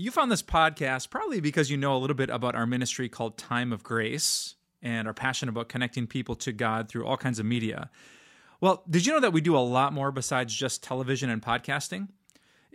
You 0.00 0.10
found 0.10 0.32
this 0.32 0.42
podcast 0.42 1.10
probably 1.10 1.40
because 1.40 1.70
you 1.70 1.76
know 1.76 1.94
a 1.94 1.98
little 1.98 2.16
bit 2.16 2.30
about 2.30 2.54
our 2.54 2.66
ministry 2.66 3.06
called 3.10 3.36
Time 3.36 3.70
of 3.70 3.82
Grace 3.82 4.54
and 4.80 5.06
are 5.06 5.12
passionate 5.12 5.50
about 5.50 5.68
connecting 5.68 6.06
people 6.06 6.34
to 6.36 6.52
God 6.52 6.88
through 6.88 7.04
all 7.04 7.18
kinds 7.18 7.38
of 7.38 7.44
media. 7.44 7.90
Well, 8.62 8.82
did 8.88 9.04
you 9.04 9.12
know 9.12 9.20
that 9.20 9.34
we 9.34 9.42
do 9.42 9.54
a 9.54 9.58
lot 9.58 9.92
more 9.92 10.10
besides 10.10 10.54
just 10.54 10.82
television 10.82 11.28
and 11.28 11.42
podcasting? 11.42 12.08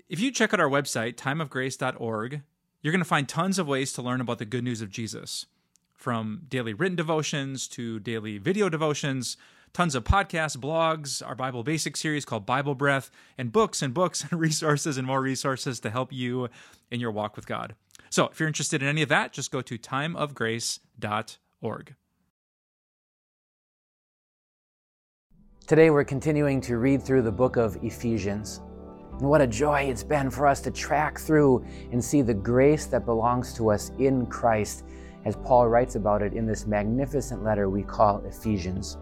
If 0.07 0.19
you 0.19 0.29
check 0.29 0.53
out 0.53 0.59
our 0.59 0.69
website, 0.69 1.15
timeofgrace.org, 1.15 2.41
you're 2.83 2.91
going 2.91 2.99
to 2.99 3.05
find 3.05 3.27
tons 3.27 3.57
of 3.57 3.67
ways 3.67 3.91
to 3.93 4.03
learn 4.03 4.21
about 4.21 4.37
the 4.37 4.45
good 4.45 4.63
news 4.63 4.83
of 4.83 4.91
Jesus. 4.91 5.47
From 5.95 6.43
daily 6.47 6.75
written 6.75 6.95
devotions 6.95 7.67
to 7.69 7.99
daily 7.99 8.37
video 8.37 8.69
devotions, 8.69 9.35
tons 9.75 9.93
of 9.93 10.05
podcasts, 10.05 10.55
blogs, 10.55 11.21
our 11.27 11.35
Bible 11.35 11.61
Basics 11.61 11.99
series 11.99 12.23
called 12.23 12.45
Bible 12.45 12.75
Breath, 12.75 13.11
and 13.37 13.51
books 13.51 13.81
and 13.81 13.93
books 13.93 14.25
and 14.31 14.39
resources 14.39 14.97
and 14.97 15.05
more 15.05 15.21
resources 15.21 15.81
to 15.81 15.89
help 15.89 16.13
you 16.13 16.47
in 16.89 17.01
your 17.01 17.11
walk 17.11 17.35
with 17.35 17.45
God. 17.45 17.75
So 18.09 18.29
if 18.29 18.39
you're 18.39 18.47
interested 18.47 18.81
in 18.81 18.87
any 18.87 19.01
of 19.01 19.09
that, 19.09 19.33
just 19.33 19.51
go 19.51 19.61
to 19.61 19.77
timeofgrace.org. 19.77 21.95
Today 25.67 25.89
we're 25.89 26.05
continuing 26.05 26.61
to 26.61 26.77
read 26.77 27.03
through 27.03 27.23
the 27.23 27.31
book 27.31 27.57
of 27.57 27.75
Ephesians. 27.83 28.61
And 29.19 29.27
what 29.27 29.41
a 29.41 29.47
joy 29.47 29.81
it's 29.81 30.05
been 30.05 30.29
for 30.29 30.47
us 30.47 30.61
to 30.61 30.71
track 30.71 31.19
through 31.19 31.65
and 31.91 32.01
see 32.01 32.21
the 32.21 32.33
grace 32.33 32.85
that 32.85 33.05
belongs 33.05 33.53
to 33.55 33.71
us 33.71 33.91
in 33.99 34.25
Christ, 34.27 34.85
as 35.25 35.35
Paul 35.35 35.67
writes 35.67 35.95
about 35.95 36.21
it 36.21 36.31
in 36.31 36.45
this 36.45 36.65
magnificent 36.65 37.43
letter 37.43 37.69
we 37.69 37.83
call 37.83 38.23
Ephesians. 38.25 38.95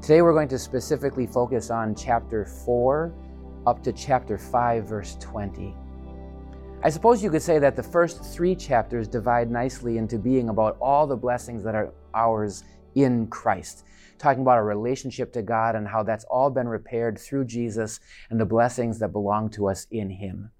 Today 0.00 0.22
we're 0.22 0.32
going 0.32 0.48
to 0.48 0.58
specifically 0.58 1.26
focus 1.26 1.70
on 1.70 1.94
chapter 1.94 2.44
4 2.44 3.12
up 3.66 3.82
to 3.82 3.92
chapter 3.92 4.38
5, 4.38 4.84
verse 4.84 5.16
20. 5.20 5.74
I 6.82 6.90
suppose 6.90 7.22
you 7.22 7.30
could 7.30 7.42
say 7.42 7.58
that 7.58 7.76
the 7.76 7.82
first 7.82 8.24
three 8.24 8.54
chapters 8.54 9.08
divide 9.08 9.50
nicely 9.50 9.98
into 9.98 10.18
being 10.18 10.48
about 10.48 10.76
all 10.80 11.06
the 11.06 11.16
blessings 11.16 11.62
that 11.64 11.74
are 11.74 11.92
ours 12.14 12.64
in 12.94 13.26
Christ 13.26 13.84
talking 14.18 14.42
about 14.42 14.56
our 14.56 14.64
relationship 14.64 15.32
to 15.32 15.42
God 15.42 15.74
and 15.76 15.86
how 15.86 16.02
that's 16.02 16.24
all 16.24 16.50
been 16.50 16.68
repaired 16.68 17.18
through 17.18 17.44
Jesus 17.44 18.00
and 18.30 18.38
the 18.40 18.44
blessings 18.44 18.98
that 18.98 19.12
belong 19.12 19.48
to 19.50 19.68
us 19.68 19.86
in 19.90 20.10
Him. 20.10 20.50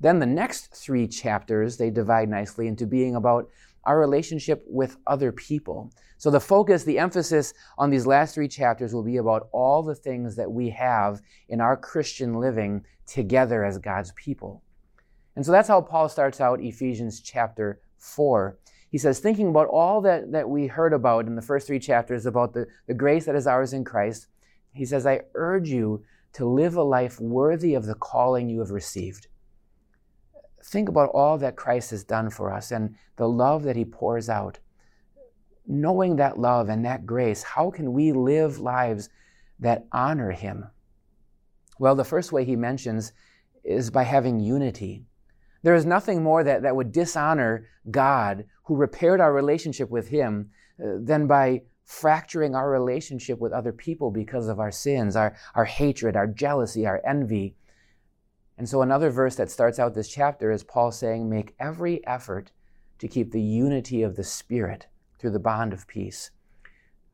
Then 0.00 0.18
the 0.18 0.26
next 0.26 0.74
three 0.74 1.06
chapters, 1.08 1.76
they 1.76 1.90
divide 1.90 2.28
nicely 2.28 2.66
into 2.66 2.86
being 2.86 3.14
about 3.14 3.48
our 3.84 3.98
relationship 3.98 4.64
with 4.66 4.96
other 5.06 5.32
people. 5.32 5.92
So 6.18 6.30
the 6.30 6.40
focus, 6.40 6.84
the 6.84 6.98
emphasis 6.98 7.52
on 7.78 7.90
these 7.90 8.06
last 8.06 8.34
three 8.34 8.48
chapters 8.48 8.94
will 8.94 9.02
be 9.02 9.16
about 9.16 9.48
all 9.52 9.82
the 9.82 9.94
things 9.94 10.36
that 10.36 10.50
we 10.50 10.70
have 10.70 11.20
in 11.48 11.60
our 11.60 11.76
Christian 11.76 12.34
living 12.34 12.84
together 13.06 13.64
as 13.64 13.78
God's 13.78 14.12
people. 14.12 14.62
And 15.34 15.44
so 15.44 15.50
that's 15.50 15.68
how 15.68 15.80
Paul 15.80 16.08
starts 16.08 16.40
out 16.40 16.62
Ephesians 16.62 17.20
chapter 17.20 17.80
4 17.98 18.56
he 18.92 18.98
says, 18.98 19.20
thinking 19.20 19.48
about 19.48 19.68
all 19.68 20.02
that, 20.02 20.32
that 20.32 20.50
we 20.50 20.66
heard 20.66 20.92
about 20.92 21.26
in 21.26 21.34
the 21.34 21.40
first 21.40 21.66
three 21.66 21.78
chapters 21.78 22.26
about 22.26 22.52
the, 22.52 22.66
the 22.86 22.92
grace 22.92 23.24
that 23.24 23.34
is 23.34 23.46
ours 23.46 23.72
in 23.72 23.84
Christ, 23.84 24.26
he 24.74 24.84
says, 24.84 25.06
I 25.06 25.22
urge 25.34 25.70
you 25.70 26.04
to 26.34 26.44
live 26.44 26.76
a 26.76 26.82
life 26.82 27.18
worthy 27.18 27.72
of 27.72 27.86
the 27.86 27.94
calling 27.94 28.50
you 28.50 28.60
have 28.60 28.70
received. 28.70 29.28
Think 30.64 30.88
about 30.88 31.10
all 31.10 31.38
that 31.38 31.56
Christ 31.56 31.90
has 31.90 32.04
done 32.04 32.30
for 32.30 32.52
us 32.52 32.70
and 32.70 32.94
the 33.16 33.28
love 33.28 33.64
that 33.64 33.76
he 33.76 33.84
pours 33.84 34.28
out. 34.28 34.58
Knowing 35.66 36.16
that 36.16 36.38
love 36.38 36.68
and 36.68 36.84
that 36.84 37.06
grace, 37.06 37.42
how 37.42 37.70
can 37.70 37.92
we 37.92 38.12
live 38.12 38.58
lives 38.58 39.08
that 39.58 39.86
honor 39.92 40.30
him? 40.30 40.66
Well, 41.78 41.94
the 41.94 42.04
first 42.04 42.32
way 42.32 42.44
he 42.44 42.56
mentions 42.56 43.12
is 43.64 43.90
by 43.90 44.02
having 44.04 44.40
unity. 44.40 45.04
There 45.62 45.74
is 45.74 45.86
nothing 45.86 46.22
more 46.22 46.42
that, 46.44 46.62
that 46.62 46.76
would 46.76 46.92
dishonor 46.92 47.68
God, 47.90 48.44
who 48.64 48.76
repaired 48.76 49.20
our 49.20 49.32
relationship 49.32 49.90
with 49.90 50.08
Him, 50.08 50.50
uh, 50.82 50.98
than 51.00 51.26
by 51.26 51.62
fracturing 51.84 52.54
our 52.54 52.70
relationship 52.70 53.38
with 53.38 53.52
other 53.52 53.72
people 53.72 54.10
because 54.10 54.48
of 54.48 54.58
our 54.58 54.70
sins, 54.70 55.16
our, 55.16 55.36
our 55.54 55.64
hatred, 55.64 56.16
our 56.16 56.26
jealousy, 56.26 56.86
our 56.86 57.00
envy. 57.06 57.54
And 58.58 58.68
so, 58.68 58.82
another 58.82 59.10
verse 59.10 59.36
that 59.36 59.50
starts 59.50 59.78
out 59.78 59.94
this 59.94 60.08
chapter 60.08 60.50
is 60.50 60.62
Paul 60.62 60.92
saying, 60.92 61.28
Make 61.28 61.54
every 61.58 62.06
effort 62.06 62.52
to 62.98 63.08
keep 63.08 63.32
the 63.32 63.40
unity 63.40 64.02
of 64.02 64.16
the 64.16 64.24
Spirit 64.24 64.86
through 65.18 65.30
the 65.30 65.38
bond 65.38 65.72
of 65.72 65.86
peace. 65.86 66.30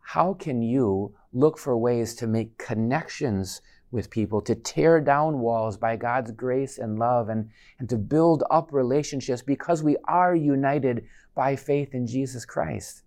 How 0.00 0.34
can 0.34 0.62
you 0.62 1.15
look 1.32 1.59
for 1.59 1.77
ways 1.77 2.15
to 2.16 2.27
make 2.27 2.59
connections 2.59 3.60
with 3.91 4.10
people, 4.10 4.41
to 4.43 4.54
tear 4.54 5.00
down 5.00 5.41
walls 5.41 5.77
by 5.77 5.97
God's 5.97 6.31
grace 6.32 6.78
and 6.78 6.98
love, 6.98 7.28
and, 7.28 7.50
and 7.78 7.88
to 7.88 7.97
build 7.97 8.44
up 8.50 8.72
relationships 8.72 9.43
because 9.43 9.82
we 9.82 9.97
are 10.04 10.34
united 10.34 11.04
by 11.34 11.56
faith 11.56 11.94
in 11.94 12.06
Jesus 12.06 12.44
Christ. 12.44 13.03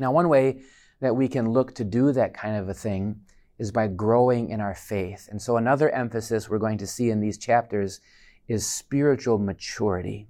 Now, 0.00 0.12
one 0.12 0.28
way 0.28 0.62
that 1.00 1.16
we 1.16 1.28
can 1.28 1.50
look 1.50 1.74
to 1.74 1.84
do 1.84 2.12
that 2.12 2.34
kind 2.34 2.56
of 2.56 2.68
a 2.68 2.74
thing 2.74 3.20
is 3.58 3.70
by 3.70 3.86
growing 3.86 4.48
in 4.48 4.60
our 4.60 4.74
faith. 4.74 5.28
And 5.30 5.40
so, 5.40 5.56
another 5.56 5.90
emphasis 5.90 6.48
we're 6.48 6.58
going 6.58 6.78
to 6.78 6.86
see 6.86 7.10
in 7.10 7.20
these 7.20 7.38
chapters 7.38 8.00
is 8.48 8.66
spiritual 8.66 9.38
maturity. 9.38 10.28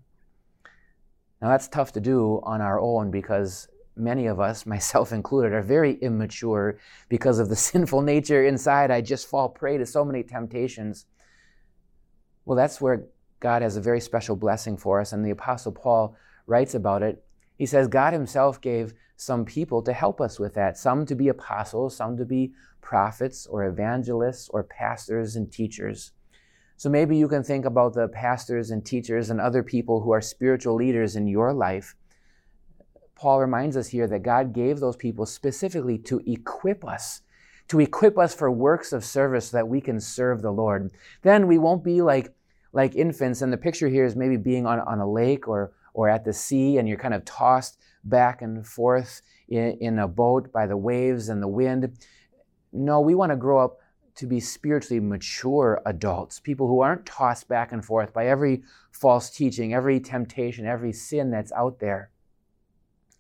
Now, 1.41 1.49
that's 1.49 1.69
tough 1.69 1.93
to 1.93 2.01
do 2.01 2.41
on 2.45 2.61
our 2.61 2.81
own 2.81 3.11
because 3.11 3.69
many 3.97 4.27
of 4.27 4.41
us, 4.41 4.67
myself 4.75 5.13
included, 5.13 5.53
are 5.53 5.63
very 5.63 5.95
immature 5.95 6.79
because 7.09 7.39
of 7.39 7.49
the 7.49 7.57
sinful 7.71 8.03
nature 8.03 8.45
inside. 8.45 8.91
I 8.91 9.01
just 9.01 9.29
fall 9.29 9.49
prey 9.49 9.79
to 9.79 9.87
so 9.87 10.05
many 10.05 10.23
temptations. 10.23 11.07
Well, 12.45 12.57
that's 12.57 12.81
where 12.81 13.07
God 13.41 13.63
has 13.63 13.77
a 13.77 13.81
very 13.81 14.01
special 14.01 14.37
blessing 14.37 14.77
for 14.77 15.01
us, 15.01 15.13
and 15.13 15.25
the 15.25 15.31
Apostle 15.31 15.73
Paul 15.73 16.17
writes 16.47 16.75
about 16.75 17.03
it. 17.03 17.23
He 17.57 17.67
says 17.67 17.89
God 17.89 18.13
Himself 18.13 18.61
gave 18.61 18.95
some 19.17 19.45
people 19.45 19.83
to 19.83 19.93
help 19.93 20.21
us 20.21 20.39
with 20.39 20.55
that, 20.55 20.77
some 20.77 21.07
to 21.07 21.15
be 21.15 21.29
apostles, 21.29 21.97
some 21.97 22.17
to 22.17 22.25
be 22.25 22.53
prophets 22.81 23.47
or 23.47 23.65
evangelists 23.65 24.49
or 24.49 24.65
pastors 24.65 25.37
and 25.37 25.51
teachers. 25.53 26.13
So 26.77 26.91
maybe 26.91 27.17
you 27.17 27.29
can 27.29 27.45
think 27.45 27.65
about 27.65 27.95
the 27.95 28.09
pastors 28.09 28.71
and 28.71 28.85
teachers 28.85 29.31
and 29.31 29.41
other 29.41 29.63
people 29.63 30.01
who 30.01 30.11
are 30.11 30.21
spiritual 30.21 30.75
leaders 30.75 31.15
in 31.15 31.29
your 31.29 31.53
life 31.53 31.95
Paul 33.15 33.41
reminds 33.41 33.77
us 33.77 33.89
here 33.89 34.07
that 34.09 34.23
God 34.23 34.53
gave 34.53 34.81
those 34.81 34.97
people 34.97 35.27
specifically 35.27 35.99
to 35.99 36.21
equip 36.27 36.85
us, 36.85 37.23
to 37.69 37.81
equip 37.81 38.19
us 38.19 38.35
for 38.35 38.51
works 38.51 38.93
of 38.93 39.05
service 39.05 39.51
so 39.51 39.57
that 39.57 39.69
we 39.69 39.81
can 39.81 40.01
serve 40.01 40.43
the 40.43 40.51
Lord. 40.51 40.93
Then 41.23 41.47
we 41.47 41.59
won't 41.59 41.85
be 41.85 42.03
like, 42.03 42.35
like 42.73 42.97
infants, 42.97 43.41
and 43.41 43.53
the 43.53 43.57
picture 43.57 43.89
here 43.89 44.05
is 44.05 44.17
maybe 44.17 44.37
being 44.37 44.67
on, 44.67 44.81
on 44.81 44.99
a 44.99 45.11
lake 45.11 45.47
or, 45.47 45.73
or 45.95 46.09
at 46.09 46.25
the 46.25 46.33
sea, 46.33 46.77
and 46.77 46.87
you're 46.87 46.99
kind 46.99 47.15
of 47.15 47.25
tossed 47.25 47.79
back 48.05 48.43
and 48.43 48.67
forth 48.67 49.23
in, 49.49 49.79
in 49.81 49.99
a 49.99 50.09
boat 50.09 50.53
by 50.53 50.67
the 50.67 50.77
waves 50.77 51.31
and 51.31 51.43
the 51.43 51.49
wind. 51.49 51.97
No, 52.73 53.01
we 53.01 53.15
want 53.15 53.33
to 53.33 53.37
grow 53.37 53.65
up 53.65 53.79
to 54.17 54.27
be 54.27 54.39
spiritually 54.39 55.01
mature 55.01 55.81
adults, 55.87 56.39
people 56.39 56.69
who 56.69 56.81
aren't 56.81 57.07
tossed 57.07 57.49
back 57.49 57.73
and 57.73 57.85
forth 57.85 58.13
by 58.13 58.27
every 58.27 58.63
false 58.93 59.31
teaching, 59.31 59.75
every 59.75 59.99
temptation, 59.99 60.67
every 60.67 60.93
sin 60.93 61.31
that's 61.31 61.53
out 61.53 61.81
there. 61.81 62.11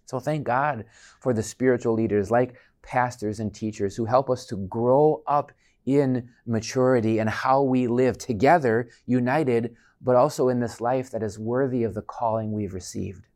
So 0.07 0.21
thank 0.21 0.45
God 0.45 0.84
for 1.21 1.33
the 1.33 1.43
spiritual 1.43 1.95
leaders 1.95 2.31
like 2.31 2.55
pastors 2.83 3.41
and 3.41 3.53
teachers 3.53 3.97
who 3.97 4.05
help 4.05 4.31
us 4.31 4.47
to 4.47 4.57
grow 4.57 5.23
up 5.27 5.51
in 5.87 6.29
maturity 6.47 7.19
and 7.19 7.29
how 7.29 7.63
we 7.63 7.87
live 7.87 8.17
together, 8.19 8.91
united, 9.07 9.75
but 10.04 10.15
also 10.15 10.48
in 10.48 10.60
this 10.60 10.81
life 10.81 11.10
that 11.10 11.22
is 11.22 11.38
worthy 11.38 11.82
of 11.82 11.94
the 11.94 12.03
calling 12.03 12.53
we've 12.53 12.75
received. 12.75 13.26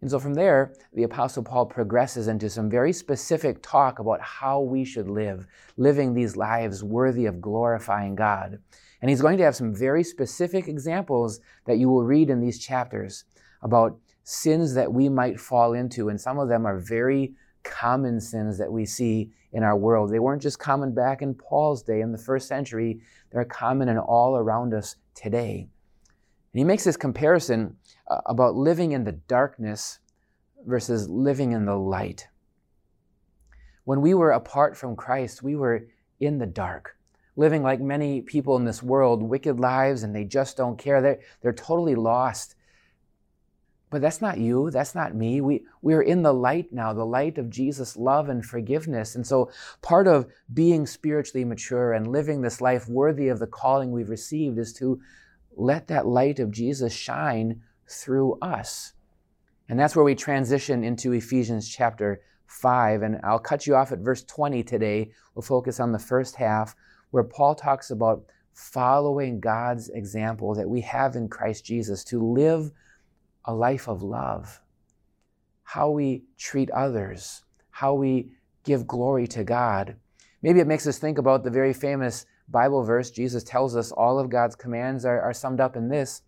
And 0.00 0.10
so 0.10 0.18
from 0.18 0.34
there, 0.34 0.74
the 0.94 1.02
Apostle 1.02 1.42
Paul 1.42 1.66
progresses 1.66 2.26
into 2.26 2.48
some 2.48 2.70
very 2.70 2.92
specific 2.92 3.62
talk 3.62 3.98
about 3.98 4.20
how 4.20 4.60
we 4.60 4.84
should 4.84 5.08
live, 5.08 5.46
living 5.76 6.14
these 6.14 6.36
lives 6.36 6.82
worthy 6.82 7.26
of 7.26 7.40
glorifying 7.40 8.14
God. 8.14 8.58
And 9.02 9.10
he's 9.10 9.20
going 9.20 9.36
to 9.38 9.44
have 9.44 9.56
some 9.56 9.74
very 9.74 10.02
specific 10.02 10.68
examples 10.68 11.40
that 11.66 11.78
you 11.78 11.88
will 11.88 12.02
read 12.02 12.30
in 12.30 12.40
these 12.40 12.58
chapters 12.58 13.24
about 13.62 13.98
sins 14.24 14.74
that 14.74 14.92
we 14.92 15.08
might 15.08 15.38
fall 15.38 15.74
into. 15.74 16.08
And 16.08 16.20
some 16.20 16.38
of 16.38 16.48
them 16.48 16.66
are 16.66 16.78
very 16.78 17.34
common 17.62 18.20
sins 18.20 18.56
that 18.58 18.72
we 18.72 18.86
see 18.86 19.30
in 19.52 19.62
our 19.62 19.76
world. 19.76 20.10
They 20.10 20.18
weren't 20.18 20.42
just 20.42 20.58
common 20.58 20.94
back 20.94 21.22
in 21.22 21.34
Paul's 21.34 21.82
day 21.82 22.00
in 22.00 22.12
the 22.12 22.18
first 22.18 22.48
century, 22.48 23.00
they're 23.30 23.44
common 23.44 23.88
and 23.88 23.98
all 23.98 24.36
around 24.36 24.74
us 24.74 24.96
today. 25.14 25.68
And 26.52 26.58
he 26.58 26.64
makes 26.64 26.84
this 26.84 26.96
comparison 26.96 27.76
uh, 28.08 28.20
about 28.26 28.56
living 28.56 28.92
in 28.92 29.04
the 29.04 29.12
darkness 29.12 30.00
versus 30.66 31.08
living 31.08 31.52
in 31.52 31.64
the 31.64 31.76
light. 31.76 32.28
When 33.84 34.00
we 34.00 34.14
were 34.14 34.32
apart 34.32 34.76
from 34.76 34.96
Christ, 34.96 35.42
we 35.42 35.56
were 35.56 35.86
in 36.18 36.38
the 36.38 36.46
dark, 36.46 36.96
living 37.36 37.62
like 37.62 37.80
many 37.80 38.20
people 38.20 38.56
in 38.56 38.64
this 38.64 38.82
world, 38.82 39.22
wicked 39.22 39.58
lives, 39.58 40.02
and 40.02 40.14
they 40.14 40.24
just 40.24 40.56
don't 40.56 40.78
care. 40.78 41.00
They're, 41.00 41.20
they're 41.40 41.52
totally 41.52 41.94
lost 41.94 42.56
but 43.90 44.00
that's 44.00 44.20
not 44.20 44.38
you. 44.38 44.70
That's 44.70 44.94
not 44.94 45.16
me. 45.16 45.40
We, 45.40 45.64
we're 45.82 46.02
in 46.02 46.22
the 46.22 46.32
light 46.32 46.72
now, 46.72 46.92
the 46.92 47.04
light 47.04 47.38
of 47.38 47.50
Jesus' 47.50 47.96
love 47.96 48.28
and 48.28 48.44
forgiveness. 48.44 49.16
And 49.16 49.26
so 49.26 49.50
part 49.82 50.06
of 50.06 50.30
being 50.54 50.86
spiritually 50.86 51.44
mature 51.44 51.92
and 51.92 52.06
living 52.06 52.40
this 52.40 52.60
life 52.60 52.88
worthy 52.88 53.28
of 53.28 53.40
the 53.40 53.48
calling 53.48 53.90
we've 53.90 54.08
received 54.08 54.58
is 54.58 54.72
to 54.74 55.00
let 55.56 55.88
that 55.88 56.06
light 56.06 56.38
of 56.38 56.52
Jesus 56.52 56.92
shine 56.92 57.62
through 57.88 58.38
us. 58.40 58.92
And 59.68 59.78
that's 59.78 59.96
where 59.96 60.04
we 60.04 60.14
transition 60.14 60.84
into 60.84 61.12
Ephesians 61.12 61.68
chapter 61.68 62.20
5. 62.46 63.02
And 63.02 63.20
I'll 63.24 63.40
cut 63.40 63.66
you 63.66 63.74
off 63.74 63.90
at 63.90 63.98
verse 63.98 64.22
20 64.22 64.62
today. 64.62 65.10
We'll 65.34 65.42
focus 65.42 65.80
on 65.80 65.90
the 65.90 65.98
first 65.98 66.36
half, 66.36 66.76
where 67.10 67.24
Paul 67.24 67.56
talks 67.56 67.90
about 67.90 68.24
following 68.52 69.40
God's 69.40 69.88
example 69.88 70.54
that 70.54 70.68
we 70.68 70.80
have 70.82 71.16
in 71.16 71.28
Christ 71.28 71.64
Jesus 71.64 72.04
to 72.04 72.22
live 72.22 72.70
a 73.44 73.54
life 73.54 73.88
of 73.88 74.02
love, 74.02 74.60
how 75.62 75.90
we 75.90 76.24
treat 76.36 76.70
others, 76.70 77.42
how 77.70 77.94
we 77.94 78.30
give 78.64 78.86
glory 78.86 79.26
to 79.28 79.44
God. 79.44 79.96
Maybe 80.42 80.60
it 80.60 80.66
makes 80.66 80.86
us 80.86 80.98
think 80.98 81.18
about 81.18 81.44
the 81.44 81.50
very 81.50 81.72
famous 81.72 82.26
Bible 82.48 82.82
verse. 82.82 83.10
Jesus 83.10 83.44
tells 83.44 83.76
us 83.76 83.92
all 83.92 84.18
of 84.18 84.30
God's 84.30 84.56
commands 84.56 85.04
are, 85.04 85.20
are 85.20 85.32
summed 85.32 85.60
up 85.60 85.76
in 85.76 85.88
this 85.88 86.22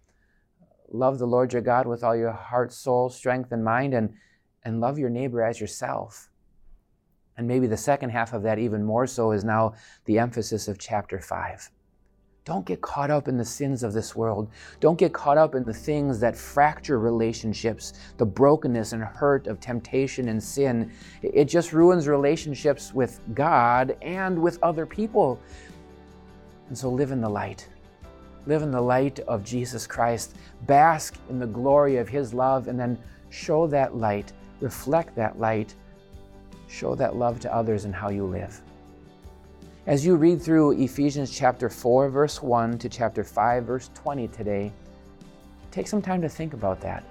love 0.94 1.18
the 1.18 1.26
Lord 1.26 1.52
your 1.52 1.62
God 1.62 1.86
with 1.86 2.04
all 2.04 2.14
your 2.14 2.32
heart, 2.32 2.72
soul, 2.72 3.08
strength, 3.08 3.50
and 3.50 3.64
mind, 3.64 3.94
and, 3.94 4.12
and 4.62 4.80
love 4.80 4.98
your 4.98 5.08
neighbor 5.08 5.42
as 5.42 5.60
yourself. 5.60 6.28
And 7.36 7.48
maybe 7.48 7.66
the 7.66 7.78
second 7.78 8.10
half 8.10 8.34
of 8.34 8.42
that, 8.42 8.58
even 8.58 8.84
more 8.84 9.06
so, 9.06 9.32
is 9.32 9.42
now 9.42 9.74
the 10.04 10.18
emphasis 10.18 10.68
of 10.68 10.78
chapter 10.78 11.18
5. 11.18 11.70
Don't 12.44 12.66
get 12.66 12.80
caught 12.80 13.10
up 13.10 13.28
in 13.28 13.36
the 13.36 13.44
sins 13.44 13.84
of 13.84 13.92
this 13.92 14.16
world. 14.16 14.48
Don't 14.80 14.98
get 14.98 15.12
caught 15.12 15.38
up 15.38 15.54
in 15.54 15.62
the 15.62 15.72
things 15.72 16.18
that 16.18 16.36
fracture 16.36 16.98
relationships, 16.98 17.92
the 18.16 18.26
brokenness 18.26 18.92
and 18.92 19.02
hurt 19.04 19.46
of 19.46 19.60
temptation 19.60 20.28
and 20.28 20.42
sin. 20.42 20.90
It 21.22 21.44
just 21.44 21.72
ruins 21.72 22.08
relationships 22.08 22.92
with 22.92 23.20
God 23.34 23.96
and 24.02 24.36
with 24.36 24.58
other 24.60 24.86
people. 24.86 25.38
And 26.68 26.76
so 26.76 26.90
live 26.90 27.12
in 27.12 27.20
the 27.20 27.28
light. 27.28 27.68
Live 28.46 28.62
in 28.62 28.72
the 28.72 28.80
light 28.80 29.20
of 29.20 29.44
Jesus 29.44 29.86
Christ. 29.86 30.34
Bask 30.62 31.16
in 31.30 31.38
the 31.38 31.46
glory 31.46 31.98
of 31.98 32.08
His 32.08 32.34
love 32.34 32.66
and 32.66 32.78
then 32.78 32.98
show 33.30 33.68
that 33.68 33.94
light, 33.94 34.32
reflect 34.60 35.14
that 35.14 35.38
light, 35.38 35.76
show 36.66 36.96
that 36.96 37.14
love 37.14 37.38
to 37.40 37.54
others 37.54 37.84
in 37.84 37.92
how 37.92 38.08
you 38.08 38.24
live. 38.24 38.60
As 39.84 40.06
you 40.06 40.14
read 40.14 40.40
through 40.40 40.80
Ephesians 40.80 41.36
chapter 41.36 41.68
4, 41.68 42.08
verse 42.08 42.40
1 42.40 42.78
to 42.78 42.88
chapter 42.88 43.24
5, 43.24 43.64
verse 43.64 43.90
20 43.94 44.28
today, 44.28 44.72
take 45.72 45.88
some 45.88 46.00
time 46.00 46.22
to 46.22 46.28
think 46.28 46.54
about 46.54 46.80
that. 46.82 47.02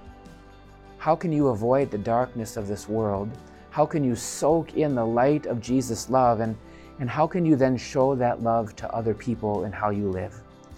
How 0.97 1.13
can 1.13 1.33
you 1.33 1.49
avoid 1.49 1.91
the 1.91 1.97
darkness 1.97 2.55
of 2.55 2.69
this 2.69 2.87
world? 2.87 3.29
How 3.71 3.85
can 3.85 4.05
you 4.05 4.15
soak 4.15 4.75
in 4.75 4.95
the 4.95 5.05
light 5.05 5.47
of 5.47 5.59
Jesus' 5.59 6.09
love? 6.09 6.39
And, 6.39 6.55
and 7.01 7.09
how 7.09 7.27
can 7.27 7.45
you 7.45 7.57
then 7.57 7.75
show 7.75 8.15
that 8.15 8.41
love 8.41 8.73
to 8.77 8.89
other 8.95 9.13
people 9.13 9.65
in 9.65 9.73
how 9.73 9.89
you 9.89 10.09
live? 10.09 10.33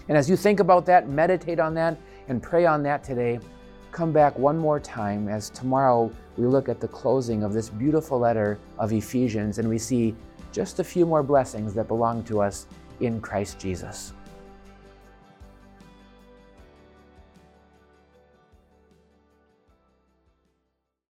And 0.08 0.18
as 0.18 0.28
you 0.28 0.36
think 0.36 0.58
about 0.58 0.84
that, 0.86 1.08
meditate 1.08 1.60
on 1.60 1.74
that, 1.74 1.96
and 2.26 2.42
pray 2.42 2.66
on 2.66 2.82
that 2.82 3.04
today, 3.04 3.38
come 3.92 4.10
back 4.10 4.36
one 4.36 4.58
more 4.58 4.80
time 4.80 5.28
as 5.28 5.48
tomorrow 5.48 6.10
we 6.36 6.44
look 6.44 6.68
at 6.68 6.80
the 6.80 6.88
closing 6.88 7.44
of 7.44 7.52
this 7.52 7.68
beautiful 7.70 8.18
letter 8.18 8.58
of 8.80 8.92
Ephesians 8.92 9.58
and 9.58 9.68
we 9.68 9.78
see 9.78 10.16
just 10.54 10.78
a 10.78 10.84
few 10.84 11.04
more 11.04 11.22
blessings 11.22 11.74
that 11.74 11.88
belong 11.88 12.22
to 12.22 12.40
us 12.40 12.66
in 13.00 13.20
Christ 13.20 13.58
Jesus. 13.58 14.12